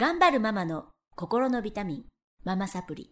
[0.00, 0.84] 頑張るママの
[1.16, 2.04] 心のビタミン、
[2.44, 3.10] ママサプリ。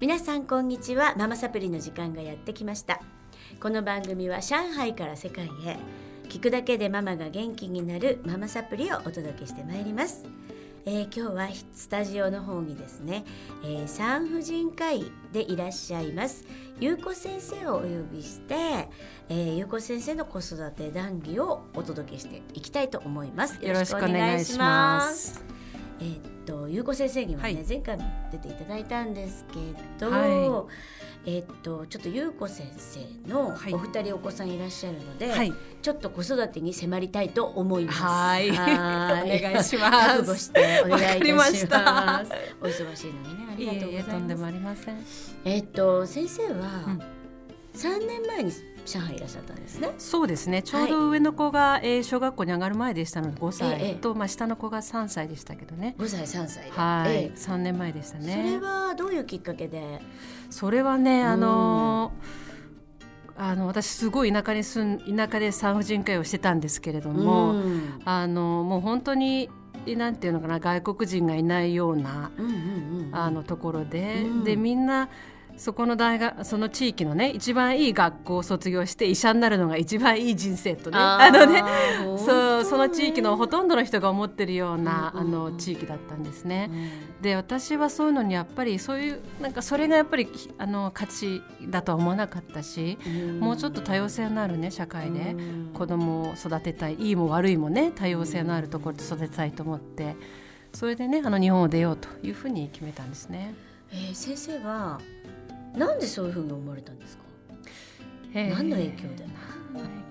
[0.00, 1.14] 皆さんこんにちは。
[1.16, 3.00] ママサプリの時間がやってきました。
[3.62, 5.76] この番組は上海から世界へ、
[6.28, 10.24] 聞くだけでママが元気になるママサプリをお届けしてまいります。
[10.86, 13.24] えー今日はスタジオの方にですね、
[13.62, 16.44] えー産婦人科医でいらっしゃいます
[16.78, 18.88] 優子先生をお呼びして、
[19.28, 23.62] えー、優子先生の子育て談義をお届けしていきたいと思います。
[23.64, 25.49] よろしくお願いします。
[26.00, 27.64] えーっとゆうこ先生にはね、はい。
[27.68, 29.58] 前回も出ていただいたんですけ
[30.04, 30.66] ど、は
[31.26, 33.74] えーっとちょっとゆうこ先生のはい。
[33.74, 38.02] お二人お子さんいらっしゃるので、はい、ちょっと子育てに迫りたいと思います。
[38.02, 38.50] はい。
[38.50, 40.08] お願いします。
[40.08, 41.22] 覚悟してお願い
[41.54, 42.32] しまます。
[42.60, 44.18] お忙しいのにね、あいりがとうえいえございます。
[44.18, 45.04] とんでもありません。
[45.44, 47.02] えーっと先生はうん。
[47.72, 48.50] 三年前に
[48.86, 49.92] 上海いらっしゃったんですね。
[49.98, 50.62] そうですね。
[50.62, 55.94] ちょうど上の子が、えー小学校に上がる前でしたので5歳、ええとまあ下の子が3歳でしたけどね。
[55.98, 56.70] 五歳三歳で。
[56.72, 58.58] はい、ええ3年前でしたそれね。
[58.60, 60.00] はどういうきっかけで？
[60.50, 62.50] それはね、あのー
[63.42, 69.48] あの私すごい田舎に住ん田舎で産婦人科医をしてたんですけれども、うんあのもう本当に
[69.96, 72.52] なんていうのかな外国人がいないようなうんうん
[73.06, 73.10] うん。
[73.12, 75.08] あのところで、うんでみんな
[75.60, 81.62] そこの大学その地域のね一番いい学校を卒業して医者になるのが一番いい人生とねあのね
[82.16, 86.70] そうその地域のほとんどの人が思ってるような、あの地域だったんですね。
[86.70, 87.22] うん。
[87.22, 92.98] で私はそういうのにやっぱりそういうなんかそれがやっぱりきあの価値だとは思わなかったし、
[93.38, 95.70] もうちょっと多様性のあるね社会でうん。
[95.74, 100.16] 子供を育てたいいいも悪いもね多様性のあるところで育てたいと思って
[100.72, 103.54] それでねあの日本を出ようというふうに決めたんですね。
[103.92, 105.00] えー先生は
[105.76, 107.22] なんでそういうふうに思われたんですか？
[108.34, 109.26] 何の影響で？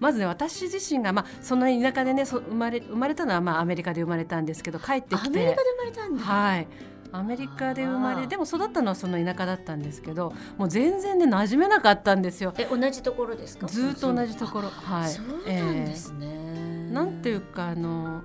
[0.00, 6.22] まずね私自身が、まあ、そんなに田舎でねそ生まれ生まれたのは、まあ、アメリカで生まれたんですけど帰ってきてアメリカで生まれたんだ。
[6.24, 6.66] はい
[7.12, 13.68] アメリカで生まれでも育ったのはその田舎だったんですけどもう全然ね馴染めなかったんですよえ同じところですか？
[13.68, 14.70] ずーっと同じところあ
[15.00, 16.26] はいそうなんですね。
[16.26, 18.22] えーなんていうかあの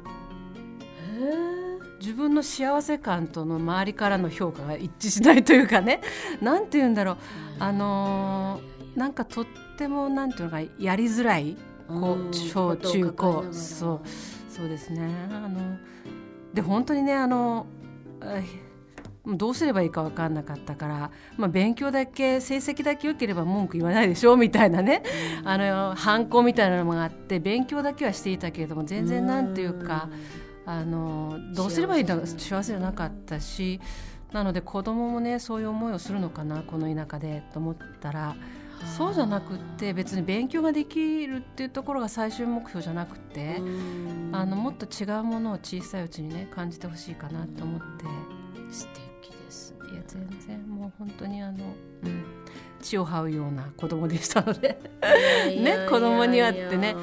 [1.20, 1.61] へー
[2.02, 6.02] 自分の幸せ感との周りからの評価が一致しないというかね。
[6.42, 7.18] なんていうんだろう。
[7.60, 9.46] あのーなんかとっ
[9.78, 11.56] てもなんていうのかやりづらい
[11.88, 13.46] こう小中高。
[13.52, 14.08] そう。
[14.50, 15.08] そうですね。
[15.32, 15.78] あの
[16.54, 17.68] で本当にねあの
[18.24, 18.44] え
[19.26, 25.04] どうすればいいか分かんなかったから、まあ、勉強だけ成績だけ良ければ文句言わないでしょみたいなね。
[25.44, 30.10] あの反抗みたいなのがあって勉強だけはしていたけれども全然なんていうか
[30.66, 33.80] あのどうすればいいんだ幸せ幸せじゃなかったし
[34.32, 38.36] なので子供もねそういう思いをするのかなこの田舎でと思ったら
[38.86, 44.30] そうじゃなくって別に勉強ができるっていうところが最終目標じゃなくて、うん。
[44.34, 48.06] あのもっと違うものを小さいうちにね感じてほしいかなと思って。
[48.72, 48.88] 素
[49.22, 49.92] 敵ですね。
[49.92, 51.64] いや全然もう本当にあの、
[52.04, 52.24] うん、
[52.82, 54.80] 血を這うような子供でしたので。
[55.62, 56.96] ね子供にはってね。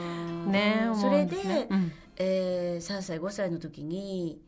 [0.47, 4.41] ね思それでね、うんえー、3歳5歳の時に、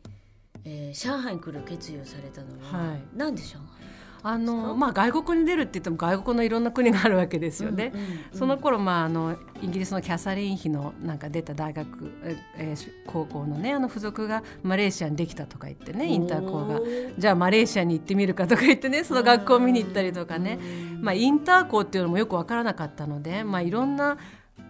[0.65, 3.17] えー、上海に来る決意をされたのは、はい。
[3.17, 3.81] なんで上海
[4.23, 7.91] あのまあ、外国に出るって言っても外国のいろんな国があるわけですよね。
[7.91, 8.19] うんうんうん。
[8.31, 16.79] その頃、まあ、あのイギリスのキャサリン妃のなんか出た大学、ええー高校のねあの付属がマレーシアにできたとか言ってねインター校が
[17.17, 24.17] じゃあマレーシアに行ってみるかとか言ってねその学校を見に行ったりとかね、うんまあ、インター校っていうのもよく分からなかったので、まあ、いろんな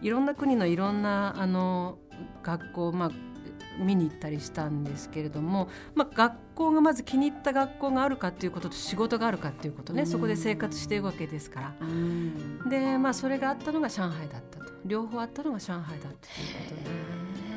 [0.01, 2.00] いろんな国のいろんなあの
[2.44, 3.12] 学校、まあ、
[3.80, 10.08] 見に行ったりしたんですけれども、まあ、学校がまず気に入った学校があるかっていうことと仕事があるかっていうことね、うん。
[10.08, 11.74] そこで生活していくわけですから。
[11.81, 12.70] うん。
[12.70, 14.72] でまあそれがあったのが上海だったと。
[14.86, 16.16] 両方あったのが上海だったというこ
[16.70, 17.50] とで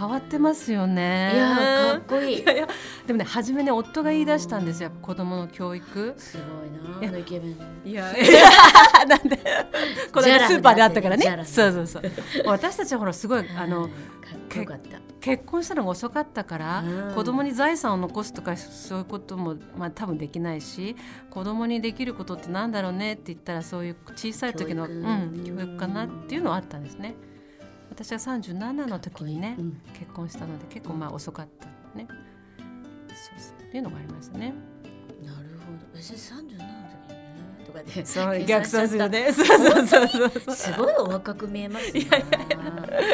[0.00, 1.32] 変わってますよね。
[1.34, 2.40] いやーかっこいい。
[2.42, 2.68] いやいや
[3.06, 4.90] でもね初めね夫が言い出したんですよ。
[5.02, 6.14] 子供の教育。
[6.16, 7.56] すごいないやあのイケメン。
[7.84, 8.04] いや
[9.06, 9.38] なんで
[10.10, 11.44] この間スーパーであったからね。
[11.44, 12.02] そうそうそう。
[12.46, 13.96] 私たちはほらすごいあのはいか
[14.36, 14.98] っこよかった。
[15.20, 17.14] 結婚したのが遅かったから、うん。
[17.14, 20.96] 子供に財産を残すとかそういうことも、まあ、多分できないし
[21.28, 25.02] 子供にできることってなんだろうねって言ったらそういう小さい時の教育。
[25.02, 27.16] うん、教育かなっていうのはあったんですね。
[27.90, 31.66] 私は37の時にね、うん結婚したので結構まあ遅かった
[31.98, 32.06] ね。
[33.08, 34.54] そうそうっていうのがありましたね。
[35.22, 39.32] なるほどえ先生37の時にねとかでそう計算しちゃったね。
[39.32, 40.54] そうそうそう。
[40.54, 42.00] すごいお若く見えますね。
[42.00, 42.24] いやい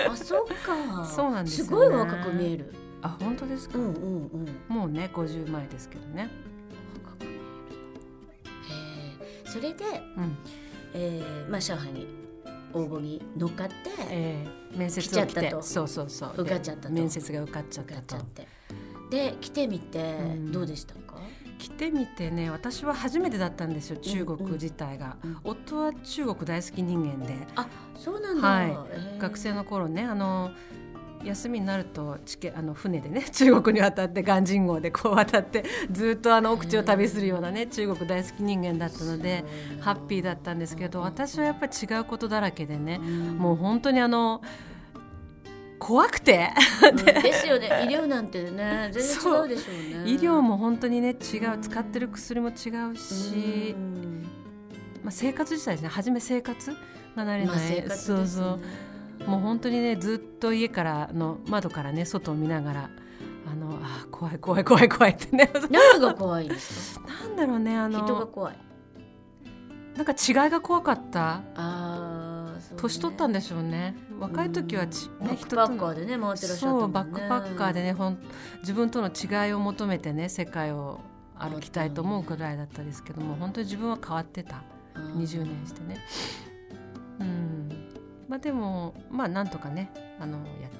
[0.08, 1.04] あ、そっか。
[1.04, 2.74] そうなんですよねすごいお若く見える。
[3.02, 4.48] あ本当ですか、うんうんうん。
[4.68, 6.30] もうね50前ですけどね。
[7.04, 7.40] 若く見える。
[8.68, 8.72] へ
[9.44, 9.48] え。
[9.48, 9.84] それで、
[10.16, 10.36] うん
[10.94, 12.25] えー、まあ上海に
[12.76, 13.74] 応募に乗っかって
[14.10, 14.44] え
[14.74, 15.62] え面接を来来ちゃったと。
[15.62, 16.32] そうそうそう。
[16.36, 18.24] 受かっちゃった面接が受かっちゃったと。
[19.10, 20.52] で来てみてうん。
[20.52, 21.16] どうでしたか、
[21.58, 25.30] 来てみてね私は初めてだったんですよ中国自体が、うん。
[25.30, 29.18] うん夫は中国大好き人間で、あそうなんだ、はい。
[29.18, 30.50] 学生の頃ねあの
[31.26, 39.44] 休みになるとチケあの船でね 中国に渡って鑑真号でこう渡って ずっとあの奥地を旅するようなね中国大好き人間だったので
[39.80, 44.40] ハッピーだったんですけど私はやっぱり違うことだらけでねもう本当にあの
[45.78, 46.50] 怖くて。
[46.82, 46.96] うん。
[47.22, 50.10] ですよね医療なんてね全然違うでしょうね。
[50.10, 51.58] 医療も本当にね違う。
[51.60, 54.22] 使ってる薬も違うしう、ん。
[55.02, 55.88] まあ、生活自体ですね。
[55.88, 56.76] 初め生活が
[57.24, 57.84] 慣れない、まあね。
[57.90, 58.60] そうそう
[59.26, 62.90] もう本当にねずっと家からの窓からね外を見ながら
[63.50, 65.50] あのあ怖い怖い怖い怖いってね。
[65.70, 68.56] 何が怖いんですか なんだろうねあ人がの怖い。
[69.96, 71.42] なんか違いが怖かった？
[71.54, 72.76] あね。
[72.76, 73.94] 年取ったんでしょうね。
[74.18, 76.84] 若い時はち、ね、バックパッカとーでね回ってらっしゃったね。
[76.84, 78.18] うバックパッカーでねほん
[78.60, 81.00] 自分との違いを求めてね世界を
[81.38, 84.62] 歩きたいと思うくらいだったですけども本当に自分は変わってた。
[84.94, 85.98] うん20年してね。
[87.20, 87.55] うん
[88.28, 89.90] まあでもまあなんとかね
[90.20, 90.76] あのやって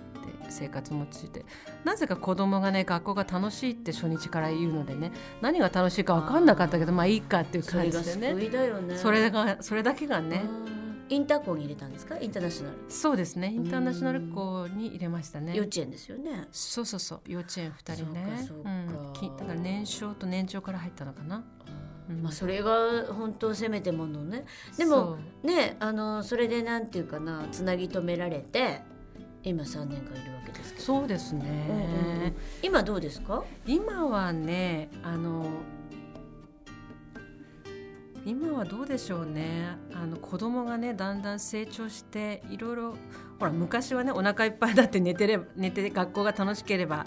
[0.49, 1.45] 生活もついて。
[1.85, 8.35] なぜか子供がね学校が楽しいって初日から言うのでね何が楽しいか分かんなかったけどまあいいかっていう感じでね。
[8.35, 8.97] ね。
[8.97, 10.77] それがそれだけがねうん。
[11.09, 12.19] インターコンに入れたんですか？
[12.19, 12.77] インターナショナル。
[12.89, 13.53] そうですね。
[13.53, 15.55] インターナショナル校に入れましたね。
[15.55, 16.49] 幼稚園ですよね。
[16.51, 17.21] そうそうそう。
[17.27, 18.45] 幼稚園2人ね。
[18.45, 21.37] そうん、きだから年少と年長から入ったのかな。
[21.37, 21.45] うん
[22.23, 24.45] まあそれが本当せめてものね。
[24.79, 28.83] でもねあのそれでなんていうかなつなぎ止められて
[29.43, 30.85] 今3年間いるわけですけど。
[30.85, 32.37] そうですね、うんうんうん。
[32.63, 33.45] 今どうですか？
[33.67, 35.47] 今はねあの
[38.25, 39.77] 今はどうでしょうね。
[39.95, 42.95] あの子供がねだんだん成長していろいろ
[43.39, 47.07] ほら昔はねお腹いっぱいだって寝てれば寝て学校が楽しければ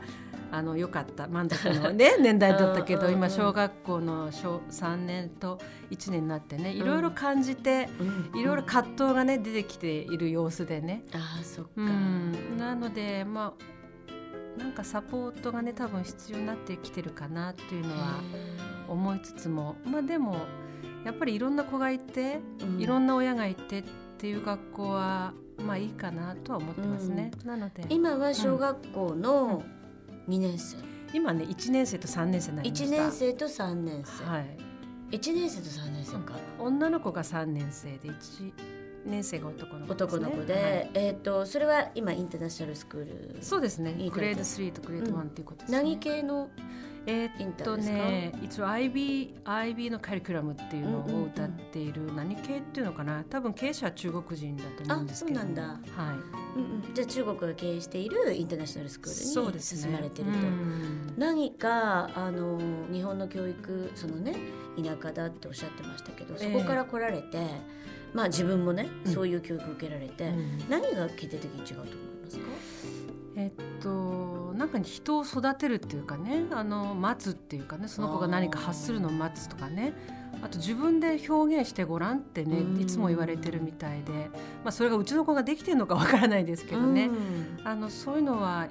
[0.52, 1.28] あのよかった。
[1.28, 3.12] 満足の、ね、 年代だったけうんうんうん。
[3.14, 5.60] ど今小学校の小3年と
[5.92, 7.90] 1年になってねいろいろ感じて、
[8.36, 13.54] いろいろ葛藤がね出てきている様子でね、ああそっか、うん、なのでま
[14.58, 18.22] あなんかサポートがね多分必要になってきてるかなっていうのは
[18.88, 19.76] 思いつつも。
[19.86, 20.36] まあでも
[21.06, 22.40] やっぱりいろんな子がいて、
[22.78, 23.84] いろんんな親がいてっ
[24.18, 27.32] ていう学校はまあいいかなとは思ってますね。
[27.46, 29.64] なので今は小学校の
[30.30, 30.78] 2年生、
[31.12, 32.86] 今ね1年生と3年生になりました。
[32.86, 34.58] 1年生と3年生、はい、
[35.18, 38.54] 1年生と3年生か、女の子が3年生で1
[39.06, 40.92] 年生が男の子ね、男の子で、はい。
[40.94, 43.94] えっ、とそれは今インターナショナルスクールそうですね。
[44.12, 45.78] グレード3とグレード1っていうことですね。
[45.78, 46.50] 何系の
[47.06, 51.22] えーっとインターですか、ね一応 IB, IB のカリキュラムっていうのうんうんうん。
[51.24, 53.24] を歌っている、何系っていうのかな？
[53.24, 55.40] 多分経営者は中国人だと思うんですけど。
[55.40, 55.64] あそうなんだ。
[55.64, 55.80] はい。
[56.58, 56.94] うんうん。
[56.94, 59.82] じゃあ中国が経営しているインターナショナルスクールにそうですね。
[59.82, 61.14] 進まれてると、うん。
[61.18, 62.60] 何かあの
[62.92, 64.36] 日本の教育そのね
[64.78, 67.38] 田舎だっておっしゃってましたけどそこから来られて、
[68.14, 69.14] まあ自分もね、うん。
[69.14, 70.58] そういう教育受けられて、うん。
[70.70, 72.46] 何が決定的に違うと思いますか？
[73.36, 73.52] えっ
[73.82, 79.94] となんか人を育てるっていうかねあの待つっていうかねその子が何か発するのを待つとかね。
[80.42, 82.82] あと自分で表現してごらんってねうん。
[82.82, 84.30] いつも言われてるみたいで、
[84.64, 87.60] まあ、それがうちの子ができてるのかわからないですけどね、うん。
[87.64, 88.68] あのそういうのは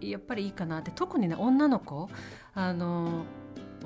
[0.00, 0.90] やっぱりいいかなって。
[0.90, 2.08] 特にね女の子。
[2.54, 3.24] あの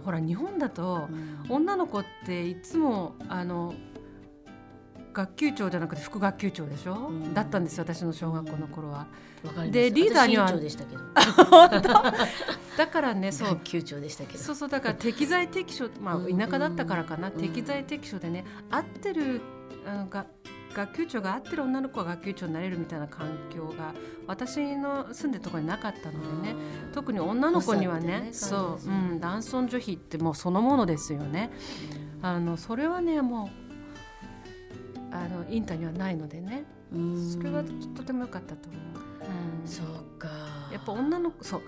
[0.04, 1.08] ほら日本だと
[1.48, 3.74] 女の子っていつもあの
[5.16, 7.32] 学級長じゃなくて副学級長でしょ、うん。
[7.32, 9.06] だったんですよ私の小学校の頃は。
[9.70, 10.52] でリーダーには
[12.76, 13.48] だからねそう。
[13.50, 14.38] 学級長でしたけど。
[14.38, 19.40] そうそうだから適材適所、まあ、うん田舎だったからかな、うん適材適所でね合ってる
[19.86, 20.26] あのが
[20.74, 23.94] 学級長が合ってる女の子が学級長になれるみたいな環境が
[24.26, 26.54] 私の住んでるところになかったのでね
[26.88, 31.50] うん特に女の子にはねねそう、うん、男尊女卑ってもうそのものですよね。
[32.20, 33.65] あのそれはねもう
[35.24, 36.64] あのインタにはないのでね。
[36.92, 37.30] うん。
[37.32, 37.62] それは
[37.94, 40.28] とても良かったと思う、うん、そうか。
[40.72, 41.62] やっぱ女の子そう。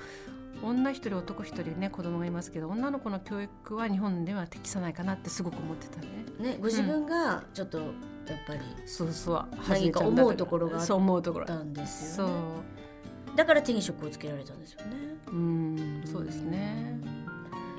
[0.63, 6.09] 女一人男一人ね子供がいますけど女の子の教育は日本では適さないかなってすごく思ってたね。
[6.41, 7.89] ねご自分がちょっとやっ
[8.47, 12.41] ぱりそうそう何か思うところがあっそう思うところあったんですそうよね
[13.37, 14.97] だから手に職をつけられたんですよね。
[15.29, 17.01] うんそうですね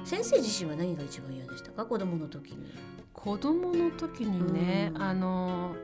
[0.06, 1.86] 先生自身は何が一番嫌でしたか？
[1.86, 2.72] 子供の時に。
[3.14, 5.02] 子供の時にね、うん。
[5.02, 5.76] あの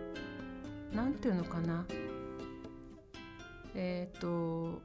[0.93, 1.85] なんていうのかな。
[3.75, 4.81] えっ、と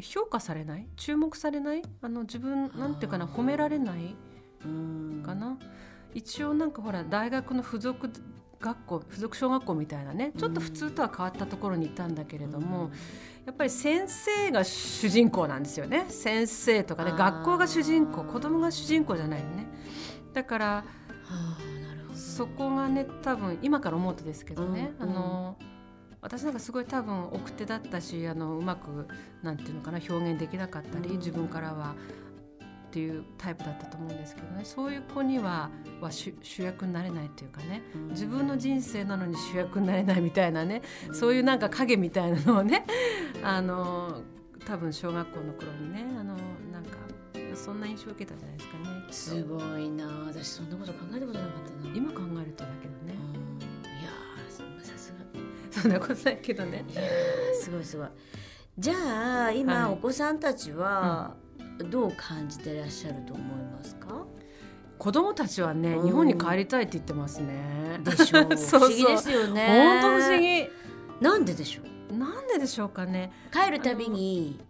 [0.00, 0.86] 評価されない？
[0.96, 1.82] 注目されない？
[2.02, 4.14] あの自分なんていうかな褒められない？
[4.64, 5.22] うん。
[5.24, 5.58] かな、
[6.14, 8.10] 一応なんかほら大学の付属
[8.60, 12.90] 学校付属小学校みたいなねちょっと普通とは変わったところにいたんだけれども、
[13.46, 16.06] やっぱり先生が主人公なんですよね。
[16.08, 19.66] 先生とかね学校が主人公子供が主人公じゃないよね。
[20.34, 20.84] だからは
[21.24, 22.18] あなるほど。
[22.18, 25.16] そこがね多分今から思うとですけどね、うんうん。
[25.16, 25.56] あの
[26.20, 29.08] 私なんかすごい多分奥手だったしあのうまく
[29.42, 31.16] なんていうのかな表現できなかったり、うん。
[31.16, 31.94] 自分からは
[32.90, 34.64] っていうタイプだったと思うんですけどね。
[34.64, 35.70] そういう子には
[36.00, 37.82] は主主役になれないっていうかね。
[38.10, 40.82] 自分の人生なのに主役になれないみたいなね。
[41.12, 42.84] そういうなんか影みたいなのをね。
[43.44, 44.22] あの
[44.66, 46.36] 多分小学校の頃にねあの
[46.72, 46.98] なんか
[47.54, 50.06] そんな印象を受けたんじゃないですかねすごいな。
[50.26, 51.94] 私そんなこと考えたことなかったな。
[51.94, 53.14] 今考えるとだけどね。
[53.14, 53.60] うん。
[54.00, 55.80] いやーさすが。
[55.82, 56.84] そんなことないけどね。
[56.88, 57.04] いやー
[57.54, 58.08] すごいすごい。
[58.76, 58.94] じゃ
[59.46, 59.92] あ今、はい。
[59.92, 61.36] お子さんたちは
[61.84, 64.24] どう感じてらっしゃると思いますか？
[64.98, 68.00] 子供たちはね、うん日本に帰りたいって言ってますね。
[68.04, 70.68] でしょう そうそう不思議ですよね本当不思議。
[71.20, 71.82] なんででしょ
[72.12, 72.16] う？
[72.16, 73.30] なんででしょうかね。
[73.52, 74.60] 帰るたびに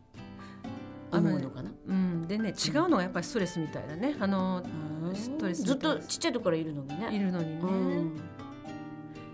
[1.12, 1.70] 思うのかな？
[1.88, 4.14] うん、でね、違うのがやっぱりストレスみたいだね。
[4.20, 4.62] あの、
[5.04, 7.60] うんストレスずっとちっちゃい時からいるのにねいるのにね。
[7.62, 8.16] うん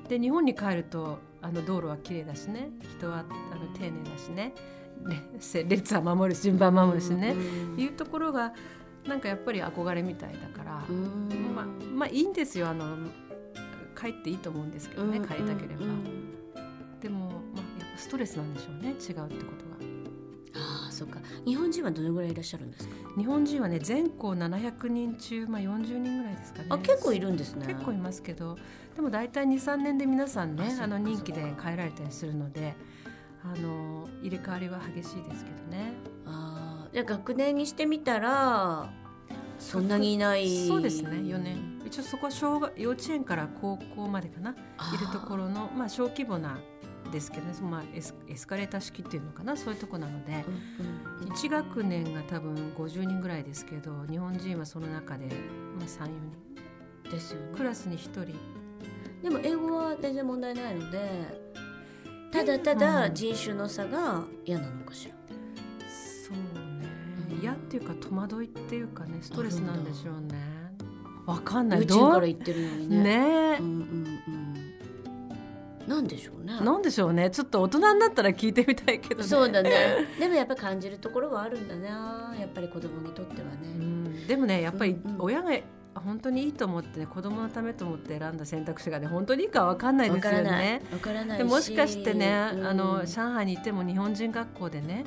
[0.08, 2.70] で、日本に帰ると、あの道路は綺麗だしね。
[2.96, 3.22] 人はあ
[3.56, 4.54] の丁寧だしね。
[5.68, 7.30] 列は守るし、順番守るしね。
[7.30, 8.52] うんいうところが、
[9.06, 10.82] なんかやっぱり憧れみたいだから。
[10.88, 12.68] うんまあ、まあ、いいんですよ。
[12.68, 12.96] あの。
[13.98, 15.84] 帰っていいと思うんですけどね、うん帰りたければ。
[15.84, 16.04] うん
[17.00, 18.88] でも、まあ、やっぱストレスなんでしょうね。
[18.88, 19.76] 違うってことが。
[20.58, 28.56] ああそっか日本人はどのぐらいいらっしゃるんですか、日本人はね全校700人中、まあ、40人ぐらいですかねあ結構いるんですね結構いますけど
[28.94, 32.74] でも大体23年で皆さんねあの任期で帰られたりするので
[33.54, 35.92] あの入れ替わりは激しいですけどね。
[36.26, 38.90] ああじゃあ学年にしてみたら
[39.58, 41.82] そんなにいないそうですね4年。
[41.84, 44.50] 一応そこは小学幼稚園から高校までかな。
[44.50, 44.54] い
[44.98, 46.58] るところのまあ小規模な
[47.12, 49.56] ですけどね、まあ、エスエスカレーター式っていうのかな。
[49.56, 50.44] そういうとこなので。
[50.80, 51.32] うんうん。
[51.32, 55.26] 1学年が多分50人ぐらいですけど日本人はその中で、
[55.78, 57.10] まあ、34人。
[57.10, 57.56] ですよね。
[57.56, 58.34] クラスに1人。
[59.22, 61.45] でも英語は全然問題ないので
[62.32, 63.14] ただただうん。
[63.14, 65.14] 人種の差が嫌なのかしら、
[65.88, 66.86] そうね。
[67.30, 70.56] うん嫌っていうか戸惑いっていうかねストレスなんでしょうね。
[71.26, 71.80] わかんない。
[71.80, 73.02] 幼稚園から行ってるのにね。
[73.02, 73.58] ね。
[73.60, 74.46] うんうんうん
[75.86, 76.58] なんでしょうね。
[76.60, 77.30] なんでしょうね。
[77.30, 79.28] ちょっと大人になったら聞いてみたいけどね。
[79.28, 79.70] そうだね。
[80.18, 84.26] でもやっぱ感じるところはあるんだなやっぱり子供にとってはうね、ん。
[84.26, 85.50] でもねやっぱり親が
[86.00, 90.66] 本当にいいと思ってね子供のためと思って選んだ選択肢がね本当にいいかわかんないですよわからない。
[90.66, 91.38] ねわからないし。
[91.38, 92.66] でもしかしてね、うん。
[92.66, 95.04] あの上海にいても日本人学校でね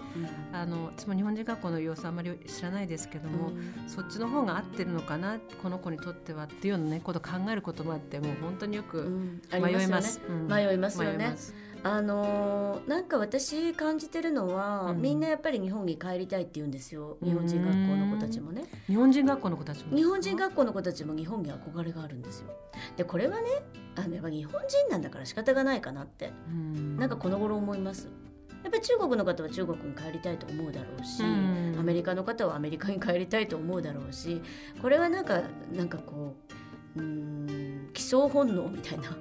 [0.51, 0.55] うん。
[0.55, 3.73] あの私も日本人学校の様子あんまり知らないですけども、うん。
[3.87, 9.97] そっちの方が合ってるのかなこの子にとってはっていうようなねこと考えることもあってもう本当にようくん迷いま。
[9.97, 11.17] ます迷いますよね。
[11.17, 15.01] 迷いますあのーなんか私感じてるのは、うん。
[15.01, 17.17] みんなやっぱり日本に帰りたいって言うんですよ。
[17.23, 18.65] 日本人学校の子たちもね。
[18.87, 22.47] 日本人学校の子たちも日本人学校の子たちも日本に憧れがあるんですよ。
[22.97, 23.47] でこれはね
[23.95, 26.31] あのやっぱ日本人なんだから仕方がないかなって。
[26.47, 26.97] うん。
[26.97, 28.09] なんかこの頃思います。
[28.61, 31.75] やっぱり中国の方は中国に帰りたいと思うだろうし、うん。
[31.79, 34.41] アメリカの方はアメリカに帰りたいと思うだろうし
[34.81, 35.41] これはなんか
[35.73, 36.35] なんかこ
[36.97, 39.15] ううーん基礎本能みたいな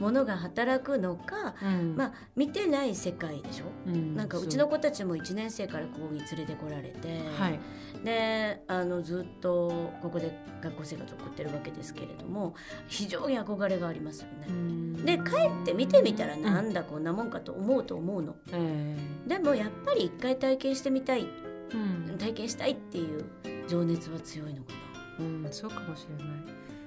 [0.00, 1.94] ものが働くのか、うん。
[1.96, 4.16] まあ見てない世界でしょ、うん。
[4.16, 7.60] なんかうちの子たちも1年生からここに連れてこられて、はい。
[8.04, 12.54] であのずっとここで学校生活を送ってるわけですけれども
[12.88, 15.04] 非常に憧れがありますよね。
[15.04, 18.36] で帰って見てみたらなうんんだこんなもんかと思うと思うの。
[18.52, 21.28] えでもやっぱり一回体験してみたい。
[21.72, 22.18] えうん。
[22.18, 23.24] 体験したいっていう
[23.68, 24.72] 情熱は強いのか
[25.18, 26.34] うんそうかもしれない。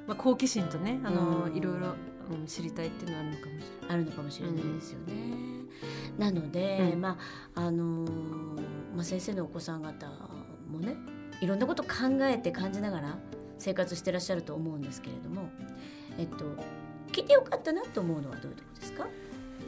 [0.07, 1.55] まあ好奇心とねあのうん。
[1.55, 1.93] いろいろ
[2.31, 3.87] うん知りたいっていうのはあるのかもしれない。
[3.87, 5.13] なあるのかもしれないですよね。
[6.17, 7.17] なので、うんま
[7.55, 8.61] ああのー
[8.95, 10.07] まあ、先生のお子さん方
[10.71, 10.95] もね
[11.41, 11.89] いろんなこと考
[12.21, 13.17] えて感じながら
[13.57, 15.49] 生活してらっしゃると思うんですけれども、
[16.17, 16.45] えっと、
[17.11, 19.07] 聞いてよかったなと思うのはどういうところですか？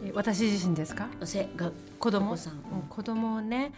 [0.04, 1.08] え私自身ですか？
[1.24, 2.38] せが子供？
[2.38, 2.60] さんうん
[2.90, 3.74] 子供をね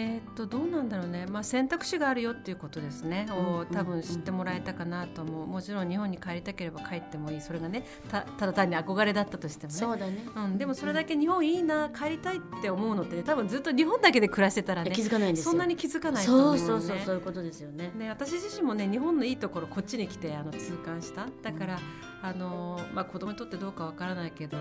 [0.00, 3.66] えーっとどうなんだろうね、まあ、選択肢があるよっていうことですね、をうんうん。
[3.66, 5.46] 多分知ってもらえたかなと思う。
[5.48, 7.40] もちろん日本に帰りたければ帰ってもいい。
[7.40, 9.78] それがねたただ単に憧れだったとしてもね。
[9.78, 15.50] そうだね、うん、でもそれだけ日本いいな帰りたいって思うのって、ね、多分ずっと日本だけで暮らしてたらね気づかないんですよ。
[15.50, 17.90] そんなに気づかないと思うそうそうそうそういうことですよね。
[17.96, 21.26] ね、私自身もね日本のいいところこっちに来てあの痛感した。
[21.42, 21.78] だから、
[22.22, 24.58] あのまあ、子供にとってどうかわからないけど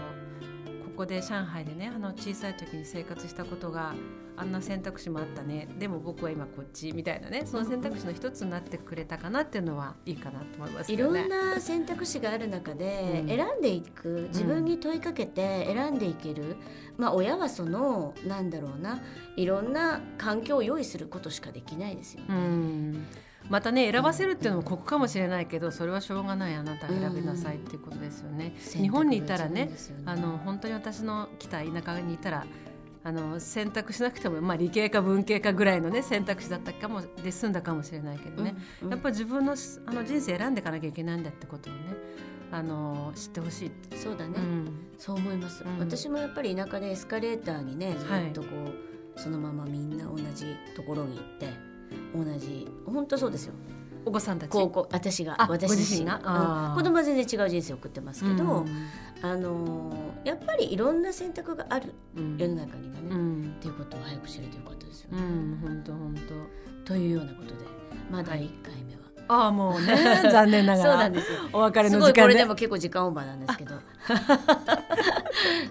[0.98, 3.94] ここで上海でねあの小さい時に生活したことが
[4.36, 10.98] あんな選択肢もあったねでも僕は今こっちみたいなねその選択肢の一つになってくれたかなっていうのはいいかなと思いますね。
[10.98, 16.58] ろんな選択肢がある中でうん選んでいく自分に問いかけて選んでいける、
[16.98, 19.00] まあ親はそのなんだろうな
[19.36, 22.26] いろんな環境を用意することしかできないですよね。
[22.30, 23.08] うん
[23.50, 28.54] またね選ばせるっていうのも酷かもしれないけどそれはしょうがないあなたが選びなさいっていうことですよね。
[28.58, 29.70] 日本にいたらね
[30.06, 32.46] あの本当に私の来た田舎にいたら
[33.04, 38.92] あの選択しなくても、まあ、理系か文系かぐらいのね選択肢だったかもで済んだかもしれないけどね、うんうん。
[38.92, 41.80] やっぱり自分のあの人生選んでいかなきゃいけないんだってことをね
[42.52, 44.88] あの知ってほしい、そうだね、うん。
[44.98, 45.80] そう思います、うん。
[45.80, 48.48] 私もやっぱり田舎でエスカレーターにねずっとこ
[49.16, 51.48] う、そのままみんな同じところに行って
[52.14, 52.68] 同じ。
[52.86, 53.54] 本当そうですよ。
[54.06, 54.52] お子さんたち？
[54.52, 56.70] 高校私があ私ご自身が？
[56.70, 56.76] うん。
[56.78, 58.68] 子供は全然違う人生を送ってますけど、うん。
[59.22, 62.38] あのーやっぱりいろんな選択があるうん。
[62.38, 63.56] 世の中にはね、っうん。
[63.60, 65.22] ていうことを早く知れてよかったですようね。
[65.22, 66.16] ん本当本
[66.86, 67.66] というようなことで
[68.12, 69.96] まあ第1回目は、当ああもうね
[70.32, 70.92] 残念ながら。
[70.92, 71.32] そうなんです。
[71.32, 72.14] よお別れすの時間で。
[72.14, 73.76] ごいこれでも結構時間オーバーなんですけど。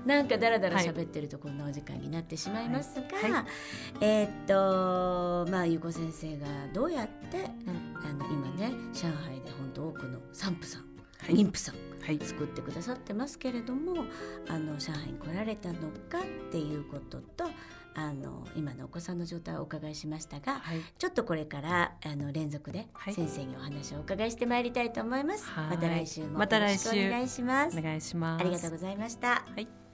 [0.07, 3.03] なんかだらだら喋ってるとこんなお時間になってしまいますが、
[3.37, 3.45] はい。
[4.01, 4.31] えーっ
[5.47, 7.45] とまあゆうこ先生がどうやって、うん。
[8.05, 10.87] あの今ね上海で本当多くの産婦さん、は
[11.31, 11.35] い。
[11.35, 12.19] 妊婦さんはい。
[12.23, 14.05] 作ってくださってますけれども
[14.49, 16.23] あの上海に来られたのかっ
[16.53, 17.45] ていうことと
[17.99, 25.47] あの今のお子さんの状態をお伺いしましたがはいちょっとこれからあの連続ではい先生にお話をお伺いしてまいりたいと思います。
[25.47, 27.79] はいまた来週もよろしくお願いします。
[27.79, 29.29] お願いしますありがとうございました。
[29.29, 29.86] はい